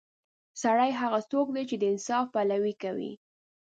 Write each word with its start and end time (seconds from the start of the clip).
سړی 0.61 0.91
هغه 1.01 1.19
څوک 1.31 1.47
دی 1.55 1.63
چې 1.69 1.75
د 1.79 1.83
انصاف 1.91 2.25
پلوي 2.33 2.73
کوي. 2.83 3.11